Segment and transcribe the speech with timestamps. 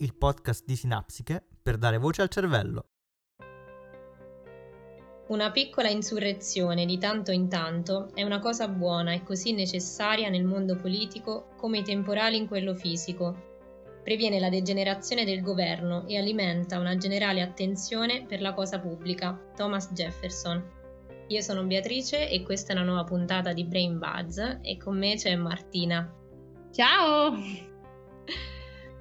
[0.00, 2.84] Il podcast di Sinapsiche per dare voce al cervello.
[5.26, 10.44] Una piccola insurrezione di tanto in tanto è una cosa buona e così necessaria nel
[10.44, 13.46] mondo politico come i temporali in quello fisico.
[14.04, 19.36] Previene la degenerazione del governo e alimenta una generale attenzione per la cosa pubblica.
[19.56, 20.64] Thomas Jefferson.
[21.26, 25.16] Io sono Beatrice e questa è una nuova puntata di Brain Buzz e con me
[25.16, 26.08] c'è Martina.
[26.70, 27.34] Ciao!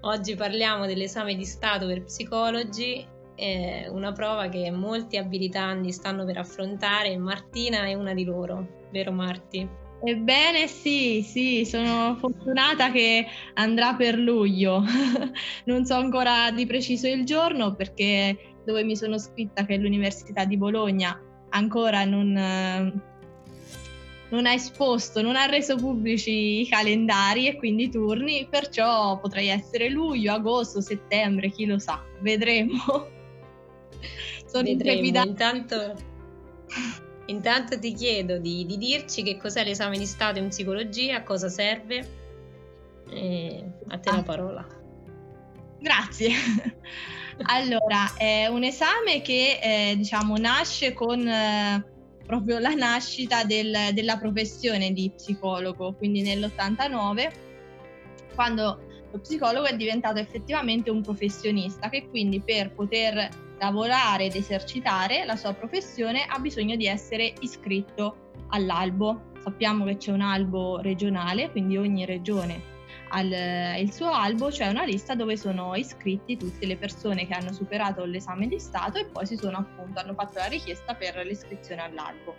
[0.02, 3.05] Oggi parliamo dell'esame di Stato per psicologi,
[3.36, 8.86] eh, una prova che molti abilitandi stanno per affrontare e Martina è una di loro,
[8.91, 9.68] vero Marti?
[10.04, 14.84] Ebbene sì, sì, sono fortunata che andrà per luglio.
[15.66, 20.46] non so ancora di preciso il giorno perché dove mi sono scritta che è l'Università
[20.46, 23.02] di Bologna ancora non
[24.30, 29.48] non ha esposto, non ha reso pubblici i calendari e quindi i turni, perciò potrei
[29.48, 32.76] essere luglio, agosto, settembre, chi lo sa, vedremo.
[34.46, 35.24] Sono vedremo.
[35.24, 35.94] Intanto,
[37.28, 41.48] intanto ti chiedo di, di, dirci che cos'è l'esame di Stato in psicologia, a cosa
[41.48, 42.26] serve.
[43.10, 44.16] E a te ah.
[44.16, 44.68] la parola.
[45.80, 46.32] Grazie.
[47.44, 51.26] allora, è un esame che eh, diciamo nasce con...
[51.26, 51.96] Eh,
[52.28, 57.32] proprio la nascita del, della professione di psicologo, quindi nell'89,
[58.36, 65.24] quando lo psicologo è diventato effettivamente un professionista che quindi per poter lavorare ed esercitare
[65.24, 69.31] la sua professione ha bisogno di essere iscritto all'albo.
[69.42, 72.75] Sappiamo che c'è un albo regionale, quindi ogni regione
[73.09, 73.31] al,
[73.80, 78.06] il suo albo c'è una lista dove sono iscritti tutte le persone che hanno superato
[78.06, 82.36] l'esame di Stato e poi si sono appunto, hanno fatto la richiesta per l'iscrizione all'albo.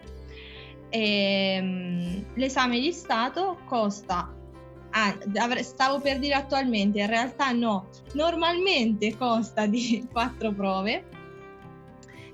[0.89, 4.33] E, ehm, l'esame di Stato costa
[4.91, 5.15] Ah,
[5.61, 11.05] stavo per dire attualmente, in realtà no, normalmente consta di quattro prove,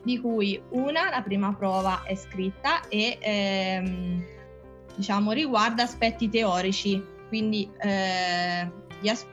[0.03, 4.25] di cui una, la prima prova è scritta e ehm,
[4.95, 7.03] diciamo riguarda aspetti teorici
[7.35, 8.71] quindi eh,
[9.09, 9.27] as-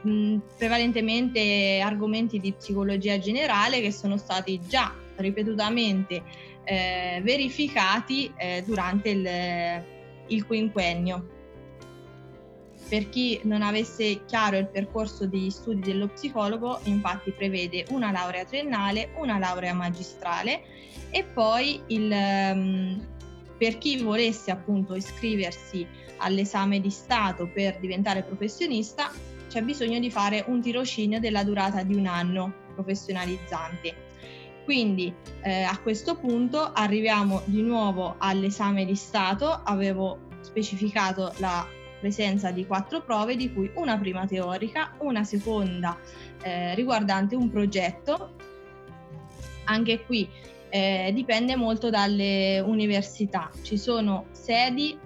[0.58, 6.20] prevalentemente argomenti di psicologia generale che sono stati già ripetutamente
[6.64, 11.28] eh, verificati eh, durante il, il quinquennio.
[12.88, 18.44] Per chi non avesse chiaro il percorso di studi dello psicologo, infatti prevede una laurea
[18.44, 20.62] triennale, una laurea magistrale
[21.10, 23.11] e poi il, um,
[23.62, 25.86] per chi volesse appunto iscriversi
[26.16, 29.08] all'esame di Stato per diventare professionista,
[29.48, 33.94] c'è bisogno di fare un tirocinio della durata di un anno professionalizzante.
[34.64, 41.64] Quindi eh, a questo punto arriviamo di nuovo all'esame di Stato, avevo specificato la
[42.00, 45.96] presenza di quattro prove, di cui una prima teorica, una seconda
[46.42, 48.34] eh, riguardante un progetto.
[49.66, 50.28] Anche qui
[50.74, 53.50] eh, dipende molto dalle università.
[53.60, 54.98] Ci sono sedi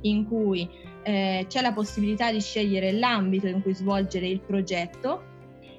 [0.00, 0.68] in cui
[1.04, 5.34] eh, c'è la possibilità di scegliere l'ambito in cui svolgere il progetto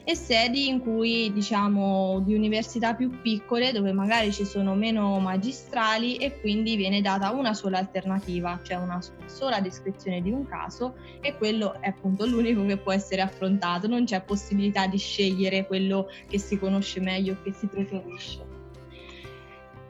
[0.06, 6.16] e sedi in cui diciamo di università più piccole dove magari ci sono meno magistrali
[6.16, 11.36] e quindi viene data una sola alternativa, cioè una sola descrizione di un caso e
[11.36, 16.40] quello è appunto l'unico che può essere affrontato, non c'è possibilità di scegliere quello che
[16.40, 18.56] si conosce meglio che si preferisce.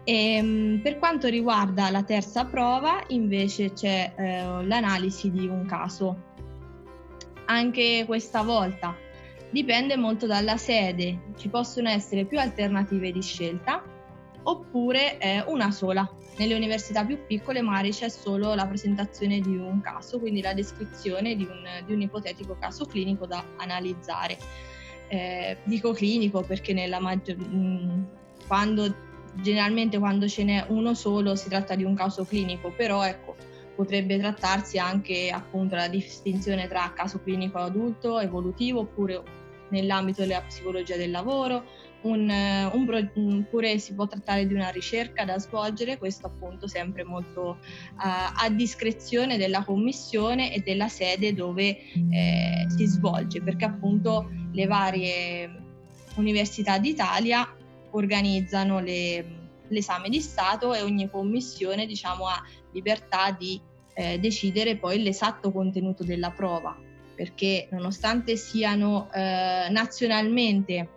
[0.07, 6.23] E, ehm, per quanto riguarda la terza prova, invece c'è eh, l'analisi di un caso.
[7.47, 8.95] Anche questa volta
[9.49, 13.83] dipende molto dalla sede, ci possono essere più alternative di scelta
[14.43, 16.09] oppure eh, una sola.
[16.37, 21.35] Nelle università più piccole magari c'è solo la presentazione di un caso, quindi la descrizione
[21.35, 24.37] di un, di un ipotetico caso clinico da analizzare.
[25.09, 28.07] Eh, dico clinico perché nella maggior, mh,
[28.47, 29.06] quando
[29.41, 33.35] generalmente quando ce n'è uno solo si tratta di un caso clinico, però ecco,
[33.75, 39.21] potrebbe trattarsi anche appunto la distinzione tra caso clinico adulto, evolutivo oppure
[39.69, 41.63] nell'ambito della psicologia del lavoro,
[42.01, 47.57] un, un, oppure si può trattare di una ricerca da svolgere, questo appunto sempre molto
[47.59, 51.77] uh, a discrezione della commissione e della sede dove
[52.11, 55.65] eh, si svolge, perché appunto le varie
[56.15, 57.56] università d'Italia
[57.91, 59.25] organizzano le,
[59.67, 62.41] l'esame di Stato e ogni commissione diciamo, ha
[62.71, 63.59] libertà di
[63.93, 66.77] eh, decidere poi l'esatto contenuto della prova,
[67.15, 70.89] perché nonostante siano eh, nazionalmente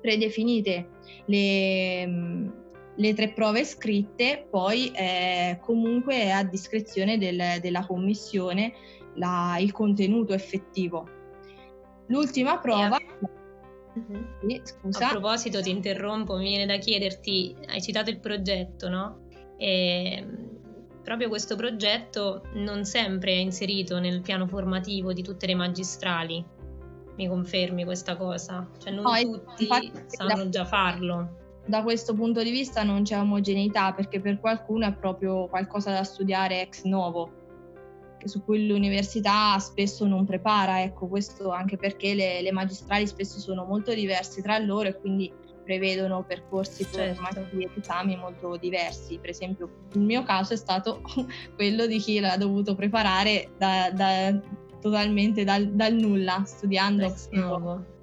[0.00, 0.88] predefinite
[1.26, 2.50] le,
[2.94, 8.72] le, tre prove scritte, poi eh, comunque è a discrezione del, della commissione
[9.14, 11.18] la, il contenuto effettivo
[12.10, 12.98] L'ultima prova...
[13.20, 13.39] Uh-huh.
[14.46, 15.08] Sì, scusa.
[15.08, 19.26] A proposito, ti interrompo, mi viene da chiederti, hai citato il progetto, no?
[19.56, 20.24] E
[21.02, 26.44] proprio questo progetto non sempre è inserito nel piano formativo di tutte le magistrali.
[27.16, 28.68] Mi confermi questa cosa?
[28.78, 31.36] Cioè non no, tutti sanno già farlo.
[31.66, 36.04] Da questo punto di vista non c'è omogeneità perché per qualcuno è proprio qualcosa da
[36.04, 37.39] studiare ex novo,
[38.28, 43.64] su cui l'università spesso non prepara, ecco questo anche perché le, le magistrali spesso sono
[43.64, 45.32] molto diverse tra loro e quindi
[45.70, 47.14] prevedono percorsi certo.
[47.14, 49.18] formativi e esami molto diversi.
[49.18, 51.00] Per esempio, il mio caso è stato
[51.54, 54.36] quello di chi l'ha dovuto preparare da, da,
[54.80, 57.14] totalmente dal, dal, nulla, studiando.
[57.30, 57.98] Novo.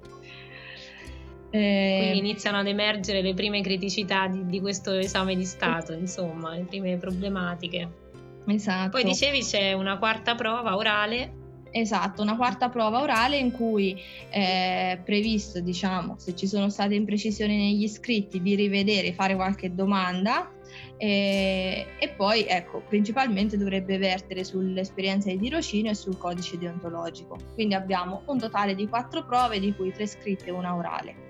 [1.50, 6.54] Eh, Quindi iniziano ad emergere le prime criticità di, di questo esame di Stato, insomma,
[6.54, 8.06] le prime problematiche.
[8.48, 8.90] Esatto.
[8.90, 14.00] Poi dicevi c'è una quarta prova orale Esatto, una quarta prova orale in cui
[14.30, 20.50] è previsto, diciamo, se ci sono state imprecisioni negli iscritti, di rivedere, fare qualche domanda
[20.96, 27.36] e, e poi, ecco, principalmente dovrebbe vertere sull'esperienza di tirocinio e sul codice deontologico.
[27.54, 31.27] Quindi abbiamo un totale di quattro prove, di cui tre scritte e una orale.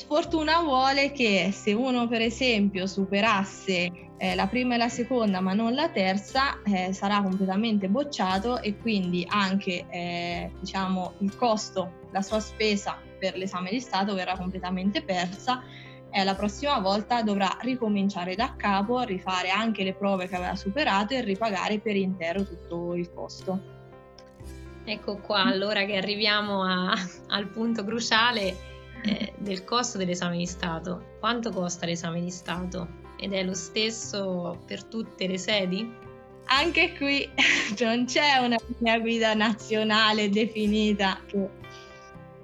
[0.00, 5.52] Sfortuna vuole che se uno per esempio superasse eh, la prima e la seconda ma
[5.52, 12.22] non la terza eh, sarà completamente bocciato e quindi anche eh, diciamo, il costo, la
[12.22, 15.62] sua spesa per l'esame di Stato verrà completamente persa
[16.10, 21.12] e la prossima volta dovrà ricominciare da capo, rifare anche le prove che aveva superato
[21.12, 23.60] e ripagare per intero tutto il costo.
[24.82, 26.94] Ecco qua allora che arriviamo a,
[27.28, 28.70] al punto cruciale
[29.02, 31.16] eh, del costo dell'esame di Stato.
[31.18, 33.00] Quanto costa l'esame di Stato?
[33.20, 35.92] ed è lo stesso per tutte le sedi?
[36.46, 37.28] Anche qui
[37.80, 41.48] non c'è una linea guida nazionale definita che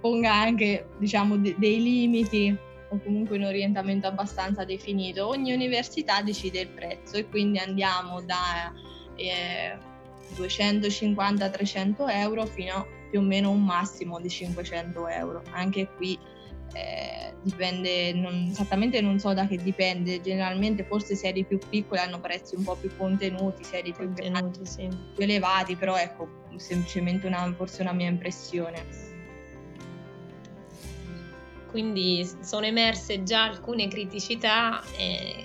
[0.01, 2.57] ponga anche diciamo, de- dei limiti
[2.91, 5.27] o comunque un orientamento abbastanza definito.
[5.27, 8.73] Ogni università decide il prezzo e quindi andiamo da
[9.17, 9.77] eh,
[10.37, 15.43] 250-300 euro fino a più o meno un massimo di 500 euro.
[15.53, 16.19] Anche qui
[16.73, 22.21] eh, dipende, non, esattamente non so da che dipende, generalmente forse serie più piccole hanno
[22.21, 24.89] prezzi un po' più contenuti, serie più grandi, sì.
[25.15, 29.05] più elevati, però ecco, semplicemente una, forse una mia impressione.
[31.71, 35.45] Quindi sono emerse già alcune criticità, eh,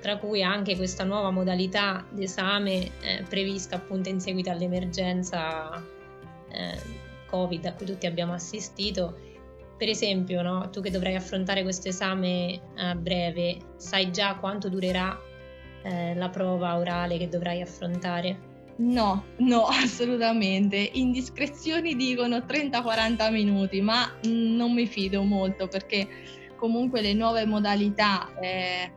[0.00, 5.84] tra cui anche questa nuova modalità d'esame eh, prevista appunto in seguito all'emergenza
[6.48, 6.78] eh,
[7.26, 9.28] Covid a cui tutti abbiamo assistito
[9.80, 15.18] per esempio, no, tu che dovrai affrontare questo esame a breve, sai già quanto durerà
[15.82, 18.38] eh, la prova orale che dovrai affrontare?
[18.76, 20.76] No, no, assolutamente.
[20.76, 26.06] Indiscrezioni dicono 30-40 minuti, ma non mi fido molto perché
[26.56, 28.92] comunque le nuove modalità, eh,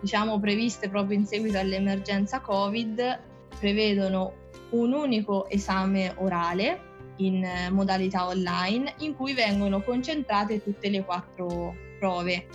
[0.00, 3.20] diciamo previste proprio in seguito all'emergenza Covid,
[3.58, 4.32] prevedono
[4.70, 11.74] un unico esame orale in eh, modalità online in cui vengono concentrate tutte le quattro
[11.98, 12.46] prove.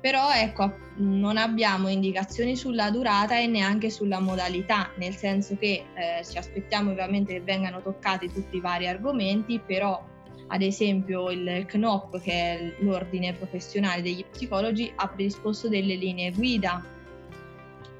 [0.00, 6.24] Però ecco, non abbiamo indicazioni sulla durata e neanche sulla modalità, nel senso che eh,
[6.28, 10.02] ci aspettiamo ovviamente che vengano toccati tutti i vari argomenti, però
[10.48, 16.84] ad esempio il CNOP, che è l'ordine professionale degli psicologi, ha predisposto delle linee guida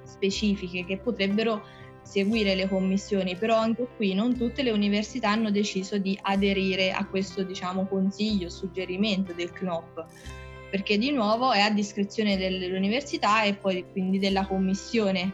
[0.05, 1.62] specifiche che potrebbero
[2.02, 7.06] seguire le commissioni, però anche qui non tutte le università hanno deciso di aderire a
[7.06, 10.04] questo diciamo, consiglio, suggerimento del CNOP,
[10.71, 15.32] perché di nuovo è a discrezione dell'università e poi quindi della commissione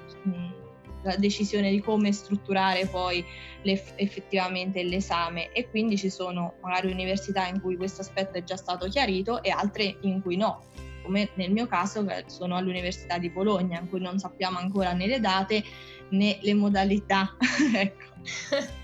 [1.03, 3.25] la decisione di come strutturare poi
[3.63, 5.53] effettivamente l'esame.
[5.53, 9.51] E quindi ci sono magari università in cui questo aspetto è già stato chiarito e
[9.51, 10.65] altre in cui no.
[11.03, 15.21] Come nel mio caso sono all'Università di Bologna in cui non sappiamo ancora né le
[15.21, 15.65] date
[16.11, 17.37] né le modalità.
[17.75, 18.07] ecco.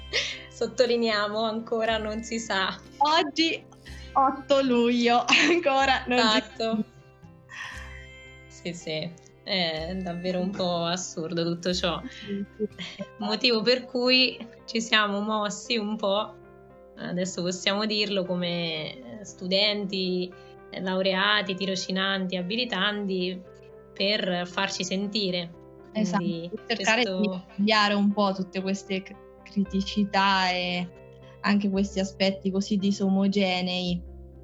[0.51, 2.79] Sottolineiamo, ancora non si sa.
[2.99, 3.63] Oggi
[4.13, 6.77] 8 luglio, ancora non esatto.
[6.77, 6.93] si sa.
[8.47, 9.13] Sì, sì,
[9.43, 12.01] è davvero un po' assurdo tutto ciò.
[13.19, 16.35] Motivo per cui ci siamo mossi un po',
[16.97, 20.33] adesso possiamo dirlo, come studenti,
[20.81, 23.43] laureati, tirocinanti, abilitanti,
[23.93, 25.63] per farci sentire
[25.95, 27.21] Esatto, cercare questo...
[27.21, 29.03] di cambiare un po' tutte queste
[29.45, 30.89] criticità e
[31.41, 34.01] anche questi aspetti così disomogenei.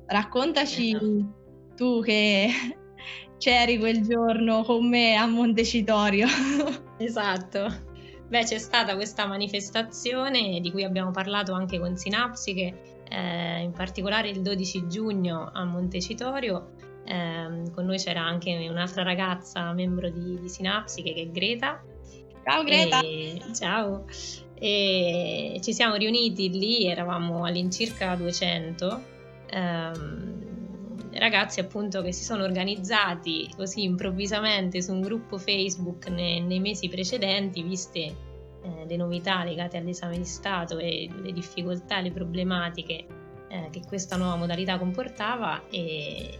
[0.06, 1.34] Raccontaci esatto.
[1.76, 2.48] tu che
[3.38, 6.26] c'eri quel giorno con me a Montecitorio.
[7.00, 7.88] Esatto.
[8.28, 12.74] Beh, c'è stata questa manifestazione di cui abbiamo parlato anche con Sinapsi, che
[13.08, 16.72] eh, in particolare il 12 giugno a Montecitorio.
[17.04, 21.82] Eh, con noi c'era anche un'altra ragazza, membro di, di Sinapsi, che è Greta.
[22.44, 23.00] Ciao Greta!
[23.00, 24.04] E, ciao!
[24.54, 29.02] E ci siamo riuniti lì, eravamo all'incirca 200.
[29.50, 30.40] Ehm,
[31.12, 36.88] ragazzi appunto che si sono organizzati così improvvisamente su un gruppo Facebook nei, nei mesi
[36.88, 37.98] precedenti, viste
[38.62, 43.06] eh, le novità legate all'esame di Stato e le difficoltà, le problematiche
[43.48, 46.38] eh, che questa nuova modalità comportava e,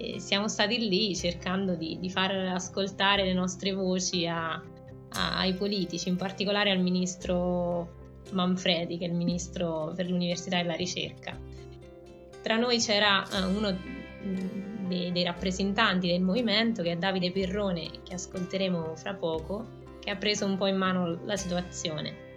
[0.00, 5.54] e siamo stati lì cercando di, di, far ascoltare le nostre voci a, a, ai
[5.54, 7.98] politici, in particolare al ministro
[8.30, 11.38] Manfredi, che è il ministro per l'università e la ricerca
[12.42, 13.76] tra noi c'era uh, uno
[14.88, 20.16] dei, dei, rappresentanti del movimento, che è Davide Pirrone, che ascolteremo fra poco, che ha
[20.16, 22.28] preso un po' in mano la situazione.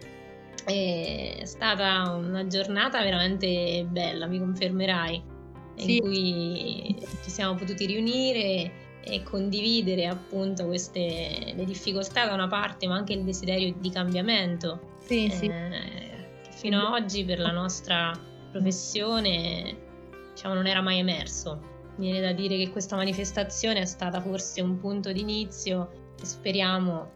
[0.66, 5.24] È stata una giornata veramente bella, mi confermerai,
[5.76, 5.96] sì.
[5.96, 8.72] in cui ci siamo potuti riunire
[9.06, 14.98] e condividere appunto queste le difficoltà da una parte, ma anche il desiderio di cambiamento.
[15.00, 15.48] Sì, eh, sì.
[15.48, 18.18] Che fino ad oggi per la nostra
[18.52, 19.76] professione
[20.32, 21.72] diciamo, non era mai emerso.
[21.98, 27.12] Mi viene da dire che questa manifestazione è stata forse un punto d'inizio e speriamo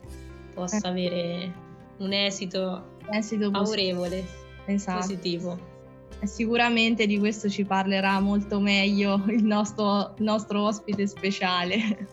[0.54, 0.90] possa eh.
[0.90, 1.54] avere
[1.98, 4.26] un esito, esito favorevole,
[4.66, 5.00] esatto.
[5.00, 5.76] positivo.
[6.24, 12.08] Sicuramente di questo ci parlerà molto meglio il nostro, nostro ospite speciale.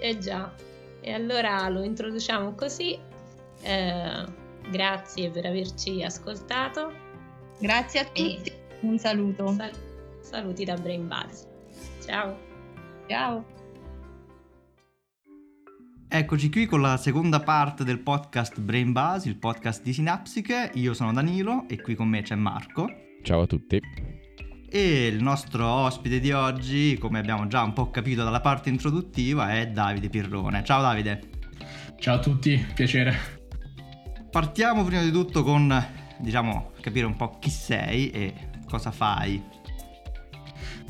[0.00, 0.52] Eh già,
[1.00, 2.98] e allora lo introduciamo così.
[3.62, 4.24] Eh,
[4.70, 6.92] grazie per averci ascoltato.
[7.58, 8.50] Grazie a tutti.
[8.50, 9.52] E un saluto.
[9.52, 11.44] Sal- Saluti da Brain Buzz.
[12.04, 12.36] Ciao.
[13.06, 13.44] Ciao.
[16.08, 20.70] Eccoci qui con la seconda parte del podcast Brain Buzz, il podcast di Sinapsiche.
[20.74, 23.03] Io sono Danilo e qui con me c'è Marco.
[23.24, 23.80] Ciao a tutti.
[24.68, 29.54] E il nostro ospite di oggi, come abbiamo già un po' capito dalla parte introduttiva,
[29.54, 30.62] è Davide Pirrone.
[30.62, 31.22] Ciao Davide.
[31.98, 33.16] Ciao a tutti, piacere.
[34.30, 35.74] Partiamo prima di tutto con,
[36.18, 38.34] diciamo, capire un po' chi sei e
[38.66, 39.42] cosa fai.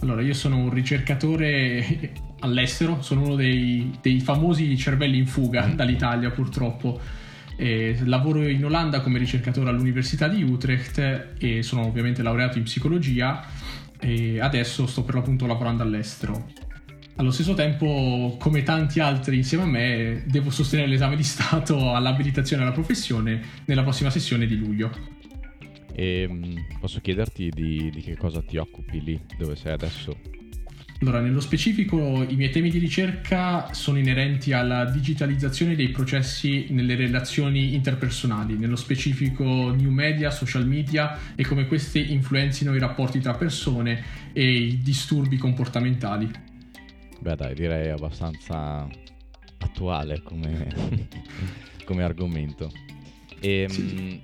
[0.00, 5.74] Allora, io sono un ricercatore all'estero, sono uno dei, dei famosi cervelli in fuga mm.
[5.74, 6.98] dall'Italia purtroppo.
[7.56, 13.44] E lavoro in Olanda come ricercatore all'Università di Utrecht e sono ovviamente laureato in psicologia
[14.00, 16.46] e adesso sto per l'appunto lavorando all'estero.
[17.16, 22.62] Allo stesso tempo, come tanti altri insieme a me, devo sostenere l'esame di Stato all'abilitazione
[22.62, 24.90] alla professione nella prossima sessione di luglio.
[25.92, 30.18] E ehm, posso chiederti di, di che cosa ti occupi lì, dove sei adesso?
[31.00, 36.94] Allora, nello specifico i miei temi di ricerca sono inerenti alla digitalizzazione dei processi nelle
[36.94, 43.34] relazioni interpersonali, nello specifico new media, social media e come queste influenzino i rapporti tra
[43.34, 46.30] persone e i disturbi comportamentali.
[47.20, 48.88] Beh dai, direi abbastanza
[49.58, 51.08] attuale come,
[51.84, 52.70] come argomento.
[53.40, 54.20] E, ehm, sì.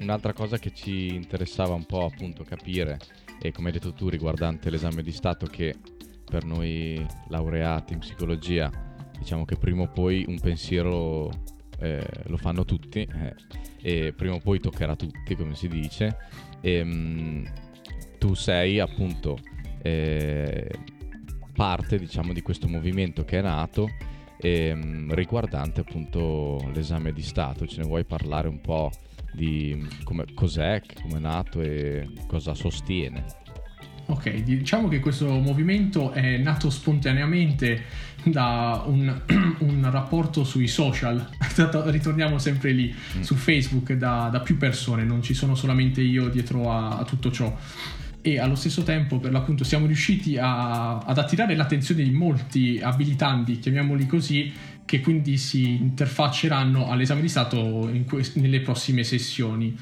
[0.00, 2.98] Un'altra cosa che ci interessava un po' appunto capire,
[3.40, 5.74] e come hai detto tu riguardante l'esame di Stato, che
[6.24, 8.70] per noi laureati in psicologia,
[9.18, 11.30] diciamo che prima o poi un pensiero
[11.78, 13.34] eh, lo fanno tutti, eh,
[13.80, 16.16] e prima o poi toccherà a tutti, come si dice,
[16.60, 17.44] e mh, mm,
[18.18, 19.38] tu sei appunto
[19.82, 20.68] eh,
[21.54, 23.88] parte diciamo di questo movimento che è nato
[24.38, 28.90] e, mh, mm, riguardante appunto l'esame di Stato, ce ne vuoi parlare un po'?
[29.32, 33.24] Di come, cos'è, come è nato e cosa sostiene.
[34.06, 37.82] Ok, diciamo che questo movimento è nato spontaneamente
[38.24, 39.22] da un,
[39.60, 41.28] un rapporto sui social,
[41.86, 43.20] ritorniamo sempre lì, mm.
[43.20, 47.30] su Facebook, da, da, più persone, non ci sono solamente io dietro a, a tutto
[47.30, 47.54] ciò
[48.20, 53.58] e allo stesso tempo per l'appunto siamo riusciti a, ad attirare l'attenzione di molti abilitanti,
[53.58, 54.52] chiamiamoli così,
[54.88, 59.76] che quindi si interfacceranno all'esame di Stato que- nelle prossime sessioni.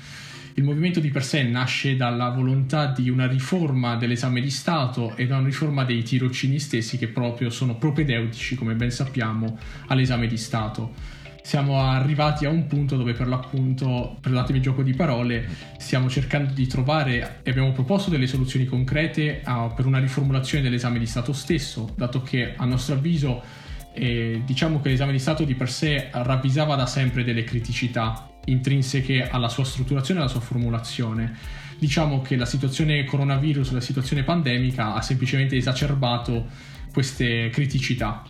[0.54, 5.28] Il movimento di per sé nasce dalla volontà di una riforma dell'esame di Stato e
[5.28, 10.36] da una riforma dei tirocini stessi che proprio sono propedeutici, come ben sappiamo, all'esame di
[10.36, 10.92] Stato.
[11.40, 15.46] Siamo arrivati a un punto dove per l'appunto, perdonatemi il gioco di parole,
[15.78, 20.98] stiamo cercando di trovare e abbiamo proposto delle soluzioni concrete uh, per una riformulazione dell'esame
[20.98, 23.64] di Stato stesso, dato che a nostro avviso
[23.96, 29.28] e diciamo che l'esame di Stato di per sé ravvisava da sempre delle criticità intrinseche
[29.28, 31.36] alla sua strutturazione e alla sua formulazione.
[31.78, 36.46] Diciamo che la situazione coronavirus, la situazione pandemica ha semplicemente esacerbato
[36.92, 38.22] queste criticità.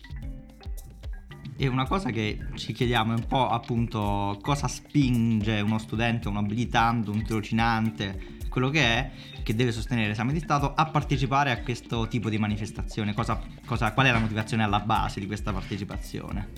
[1.58, 6.36] E una cosa che ci chiediamo è un po' appunto cosa spinge uno studente, un
[6.36, 9.10] abilitante, un tirocinante, quello che è,
[9.46, 13.14] che deve sostenere l'esame di Stato, a partecipare a questo tipo di manifestazione.
[13.14, 16.48] Cosa, cosa, qual è la motivazione alla base di questa partecipazione?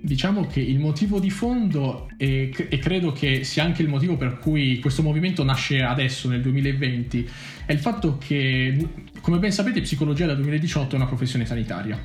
[0.00, 4.38] Diciamo che il motivo di fondo, e, e, credo che sia anche il motivo per
[4.38, 7.28] cui questo movimento nasce adesso, nel 2020,
[7.66, 8.88] è il fatto che,
[9.20, 12.00] come ben sapete, psicologia dal 2018 è una professione sanitaria.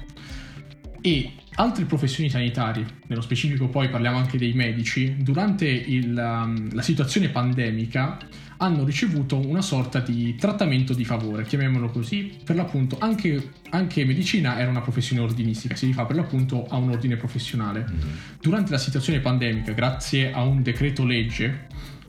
[0.99, 6.81] E altre professioni sanitarie, nello specifico poi parliamo anche dei medici, durante il, um, la
[6.81, 8.17] situazione pandemica
[8.57, 14.59] hanno ricevuto una sorta di trattamento di favore, chiamiamolo così, per l'appunto anche, anche medicina
[14.59, 17.85] era una professione ordinistica, si rifà per l'appunto a un ordine professionale.
[17.89, 18.15] Mm-hmm.
[18.41, 21.67] Durante la situazione pandemica, grazie a un decreto legge,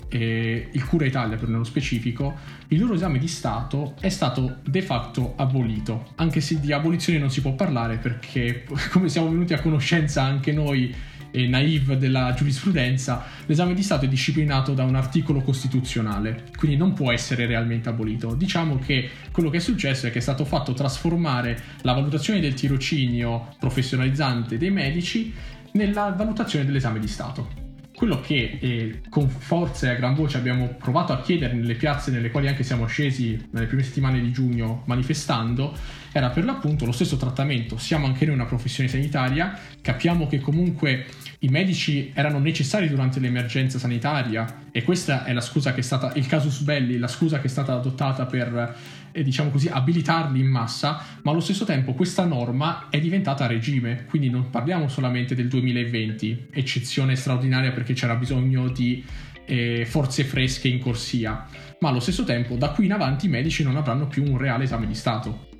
[0.08, 2.36] eh, il Cura Italia per nello specifico,
[2.68, 7.30] il loro esame di Stato è stato de facto abolito, anche se di abolizione non
[7.30, 10.94] si può parlare perché come siamo venuti a conoscenza anche noi
[11.30, 16.94] e naive della giurisprudenza, l'esame di Stato è disciplinato da un articolo costituzionale, quindi non
[16.94, 18.34] può essere realmente abolito.
[18.34, 22.54] Diciamo che quello che è successo è che è stato fatto trasformare la valutazione del
[22.54, 25.30] tirocinio professionalizzante dei medici
[25.72, 27.65] nella valutazione dell'esame di Stato
[27.96, 32.10] quello che eh, con forza e a gran voce abbiamo provato a chiedere nelle piazze
[32.10, 35.74] nelle quali anche siamo scesi nelle prime settimane di giugno manifestando
[36.12, 37.76] era per l'appunto lo stesso trattamento.
[37.76, 41.04] Siamo anche noi una professione sanitaria, capiamo che comunque
[41.46, 46.12] i medici erano necessari durante l'emergenza sanitaria e questa è la scusa che è stata,
[46.16, 48.76] il casus belli, la scusa che è stata adottata per,
[49.12, 54.06] eh, diciamo così, abilitarli in massa, ma allo stesso tempo questa norma è diventata regime,
[54.08, 59.04] quindi non parliamo solamente del 2020, eccezione straordinaria perché c'era bisogno di
[59.44, 61.46] eh, forze fresche in corsia,
[61.78, 64.64] ma allo stesso tempo da qui in avanti i medici non avranno più un reale
[64.64, 65.54] esame di Stato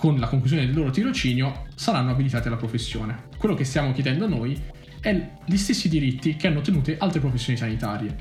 [0.00, 3.24] con la conclusione del loro tirocinio saranno abilitati alla professione.
[3.36, 4.58] Quello che stiamo chiedendo noi
[5.00, 8.16] è gli stessi diritti che hanno ottenuto altre professioni sanitarie.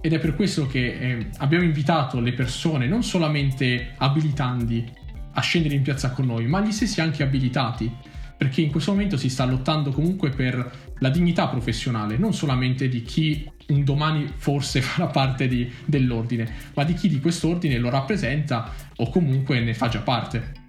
[0.00, 5.00] Ed è per questo che eh, abbiamo invitato le persone, non solamente abilitandi,
[5.34, 7.90] a scendere in piazza con noi, ma gli stessi anche abilitati,
[8.36, 13.02] perché in questo momento si sta lottando comunque per la dignità professionale, non solamente di
[13.02, 18.72] chi un domani forse farà parte di, dell'ordine, ma di chi di quest'ordine lo rappresenta
[18.96, 20.60] o comunque ne fa già parte.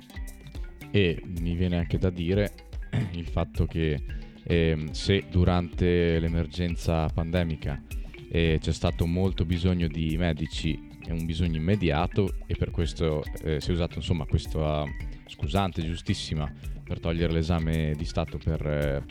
[0.91, 2.51] E mi viene anche da dire
[3.13, 3.99] il fatto che
[4.43, 7.81] eh, se durante l'emergenza pandemica
[8.29, 13.59] eh, c'è stato molto bisogno di medici, è un bisogno immediato e per questo eh,
[13.61, 14.83] si è usato insomma questa
[15.27, 16.51] scusante giustissima
[16.83, 19.03] per togliere l'esame di Stato per, eh,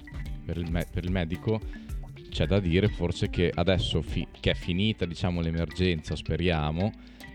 [0.45, 1.61] per, il, me- per il medico
[2.31, 6.91] c'è da dire forse che adesso fi- che è finita diciamo l'emergenza speriamo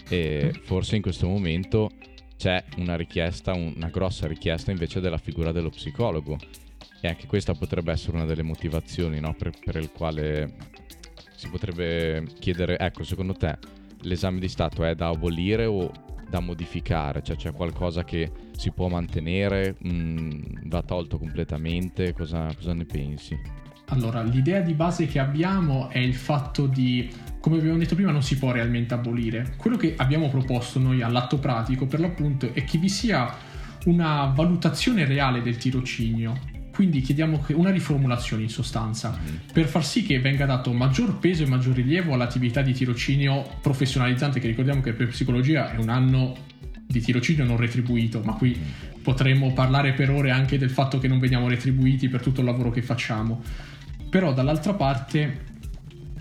[0.09, 1.91] e forse in questo momento
[2.37, 6.37] c'è una richiesta, una grossa richiesta invece della figura dello psicologo.
[6.99, 9.33] E anche questa potrebbe essere una delle motivazioni no?
[9.33, 10.53] per, per il quale
[11.35, 13.57] si potrebbe chiedere, ecco, secondo te
[14.01, 15.91] l'esame di Stato è da abolire o
[16.27, 17.21] da modificare?
[17.21, 22.13] Cioè c'è qualcosa che si può mantenere, mh, mm, va tolto completamente?
[22.13, 23.37] Cosa, cosa ne pensi?
[23.89, 27.09] Allora, l'idea di base che abbiamo è il fatto di
[27.47, 29.53] come abbiamo detto prima, non si può realmente abolire.
[29.55, 33.33] Quello che abbiamo proposto noi all'atto pratico, per l'appunto, è che vi sia
[33.85, 36.56] una valutazione reale del tirocinio.
[36.77, 39.35] Quindi chiediamo una riformulazione in sostanza mm.
[39.51, 44.39] per far sì che venga dato maggior peso e maggior rilievo all'attività di tirocinio professionalizzante,
[44.39, 46.35] che ricordiamo che per psicologia è un anno
[46.85, 49.01] di tirocinio non retribuito, ma qui mm.
[49.01, 52.69] potremmo parlare per ore anche del fatto che non veniamo retribuiti per tutto il lavoro
[52.69, 53.41] che facciamo.
[54.07, 55.45] Però dall'altra parte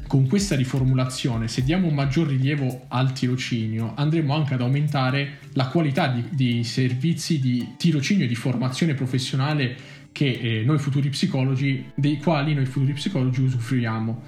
[0.07, 5.67] con questa riformulazione, se diamo un maggior rilievo al tirocinio, andremo anche ad aumentare la
[5.67, 9.77] qualità di, di servizi di tirocinio e di formazione professionale
[10.17, 14.23] che eh, noi futuri psicologi, dei quali noi futuri psicologi usufruiamo.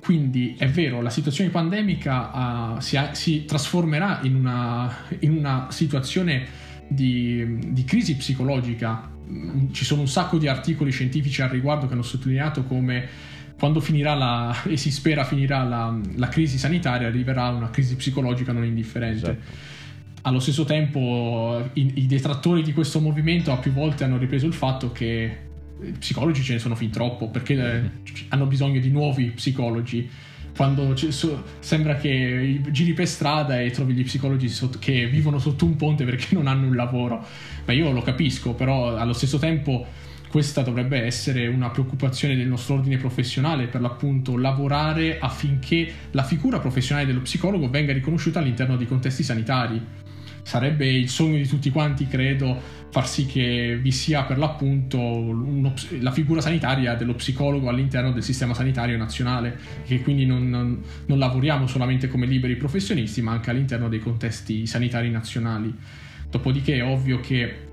[0.00, 6.46] Quindi è vero, la situazione pandemica uh, si, si, trasformerà in una, in una situazione
[6.88, 9.10] di, di crisi psicologica.
[9.70, 13.06] Ci sono un sacco di articoli scientifici al riguardo che hanno sottolineato come
[13.58, 18.52] quando finirà la, e si spera finirà la, la, crisi sanitaria, arriverà una crisi psicologica
[18.52, 19.30] non indifferente.
[19.30, 19.76] Esatto.
[20.28, 24.52] Allo stesso tempo i, i, detrattori di questo movimento a più volte hanno ripreso il
[24.52, 25.46] fatto che
[25.98, 27.86] psicologi ce ne sono fin troppo, perché mm-hmm.
[28.28, 30.06] hanno bisogno di nuovi psicologi.
[30.54, 35.64] Quando so, sembra che giri per strada e trovi gli psicologi sotto, che vivono sotto
[35.64, 37.24] un ponte perché non hanno un lavoro.
[37.64, 39.86] Ma io lo capisco, però allo stesso tempo
[40.28, 46.58] questa dovrebbe essere una preoccupazione del nostro ordine professionale, per l'appunto lavorare affinché la figura
[46.58, 50.06] professionale dello psicologo venga riconosciuta all'interno di contesti sanitari.
[50.48, 52.58] Sarebbe il sogno di tutti quanti, credo,
[52.88, 58.22] far sì che vi sia per l'appunto uno, la figura sanitaria dello psicologo all'interno del
[58.22, 63.50] sistema sanitario nazionale, che quindi non, non, non lavoriamo solamente come liberi professionisti, ma anche
[63.50, 65.70] all'interno dei contesti sanitari nazionali.
[66.30, 67.66] Dopodiché è ovvio che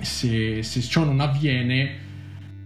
[0.00, 2.06] se, se ciò non avviene,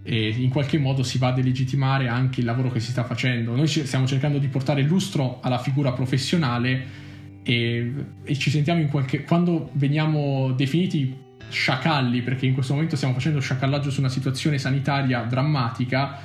[0.05, 3.57] e in qualche modo si va a delegittimare anche il lavoro che si sta facendo.
[3.57, 7.01] Noi stiamo cercando di portare lustro alla figura professionale
[7.42, 9.24] e, e ci sentiamo in qualche...
[9.24, 11.14] quando veniamo definiti
[11.48, 16.18] sciacalli, perché in questo momento stiamo facendo sciacallaggio su una situazione sanitaria drammatica,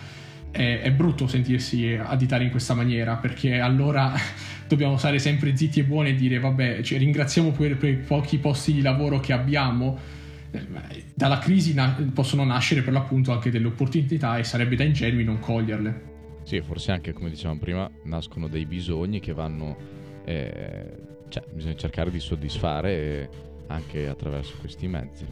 [0.51, 4.13] è, è brutto sentirsi additare in questa maniera, perché allora
[4.67, 8.38] dobbiamo stare sempre zitti e buoni e dire vabbè, cioè, ringraziamo per, per i pochi
[8.38, 10.15] posti di lavoro che abbiamo
[11.13, 15.39] dalla crisi na- possono nascere per l'appunto anche delle opportunità e sarebbe da ingenui non
[15.39, 16.06] coglierle.
[16.43, 19.75] Sì, forse anche come dicevamo prima, nascono dei bisogni che vanno,
[20.27, 20.91] eh,
[21.29, 23.29] cioè bisogna cercare di soddisfare
[23.67, 25.25] anche attraverso questi mezzi.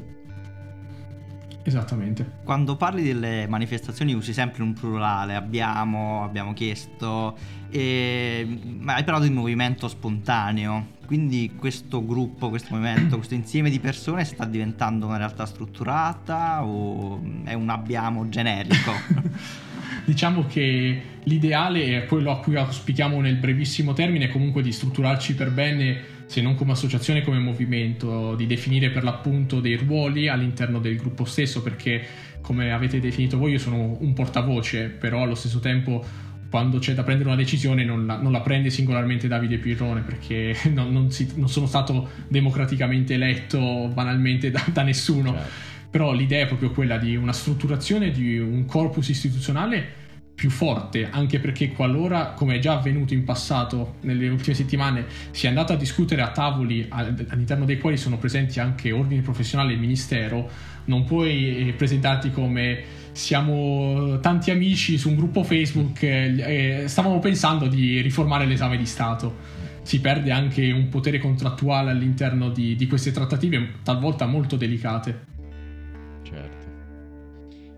[1.64, 2.42] Esattamente.
[2.44, 7.36] Quando parli delle manifestazioni usi sempre un plurale, abbiamo, abbiamo chiesto,
[7.72, 8.48] e...
[8.80, 14.24] ma hai parlato di movimento spontaneo, quindi questo gruppo, questo movimento, questo insieme di persone
[14.26, 18.92] sta diventando una realtà strutturata o è un abbiamo generico?
[20.06, 25.52] diciamo che l'ideale è quello a cui auspichiamo nel brevissimo termine, comunque di strutturarci per
[25.52, 30.96] bene se non come associazione, come movimento, di definire per l'appunto dei ruoli all'interno del
[30.96, 32.04] gruppo stesso, perché
[32.42, 36.04] come avete definito voi io sono un portavoce, però allo stesso tempo
[36.50, 40.56] quando c'è da prendere una decisione non la, non la prende singolarmente Davide Pirrone, perché
[40.72, 45.34] non, non, si, non, sono stato democraticamente eletto banalmente da, da nessuno.
[45.34, 45.74] Certo.
[45.96, 49.88] Però l'idea è proprio quella di una strutturazione di un corpus istituzionale
[50.36, 55.46] più forte, anche perché qualora, come è già avvenuto in passato, nelle ultime settimane, si
[55.46, 59.78] è andato a discutere a tavoli all'interno dei quali sono presenti anche ordini professionali e
[59.78, 60.50] ministero,
[60.84, 67.68] non puoi eh, presentarti come siamo tanti amici su un gruppo Facebook e stavamo pensando
[67.68, 69.34] di riformare l'esame di Stato.
[69.82, 75.35] Si perde anche un potere contrattuale all'interno di, di queste trattative, talvolta molto delicate.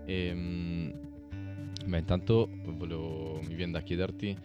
[0.08, 0.10] Certo.
[0.10, 1.06] Ehm
[1.88, 4.36] Beh, intanto volevo, mi viene da chiederti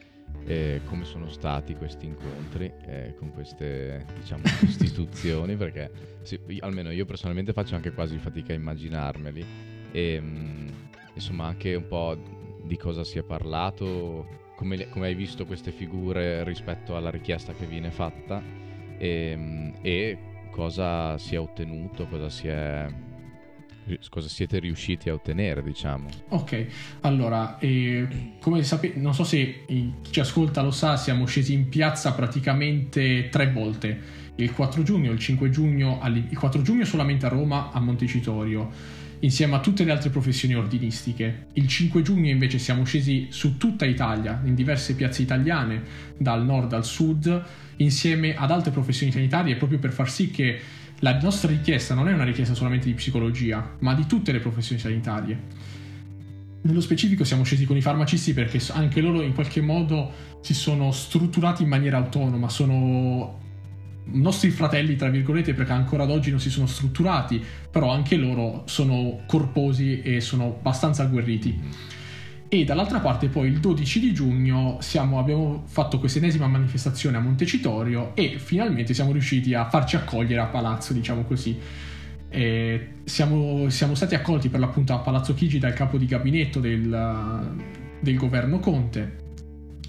[0.45, 7.03] eh, come sono stati questi incontri eh, con queste diciamo, istituzioni, perché sì, almeno io
[7.05, 9.45] personalmente faccio anche quasi fatica a immaginarmeli.
[9.91, 10.71] E, mh,
[11.15, 12.17] insomma, anche un po'
[12.63, 17.65] di cosa si è parlato, come, come, hai visto queste figure rispetto alla richiesta che
[17.65, 18.41] viene fatta
[18.97, 20.17] e, mh, e
[20.49, 22.87] cosa si è ottenuto, cosa si è
[24.09, 26.09] cosa siete riusciti a ottenere, diciamo.
[26.29, 26.65] Ok,
[27.01, 31.69] allora, eh, come sapete, non so se chi ci ascolta lo sa, siamo scesi in
[31.69, 34.21] piazza praticamente tre volte.
[34.35, 38.71] Il 4 giugno, il 5 giugno, il 4 giugno solamente a Roma, a Montecitorio,
[39.19, 41.47] insieme a tutte le altre professioni ordinistiche.
[41.53, 45.83] Il 5 giugno invece siamo scesi su tutta Italia, in diverse piazze italiane,
[46.17, 47.43] dal nord al sud,
[47.77, 50.59] insieme ad altre professioni sanitarie, proprio per far sì che
[51.03, 54.79] la nostra richiesta non è una richiesta solamente di psicologia, ma di tutte le professioni
[54.79, 55.37] sanitarie.
[56.61, 60.93] Nello specifico siamo scesi con i farmacisti perché anche loro in qualche modo si sono
[60.93, 63.41] strutturati in maniera autonoma, sono
[64.05, 68.63] nostri fratelli, tra virgolette, perché ancora ad oggi non si sono strutturati, però anche loro
[68.65, 72.01] sono corposi e sono abbastanza agguerriti
[72.53, 77.19] e dall'altra parte poi il 12 di giugno siamo, abbiamo fatto questa ennesima manifestazione a
[77.19, 81.57] Montecitorio e finalmente siamo riusciti a farci accogliere a Palazzo, diciamo così.
[83.05, 87.55] Siamo, siamo, stati accolti per l'appunto a Palazzo Chigi dal capo di gabinetto del,
[87.99, 89.17] del governo Conte,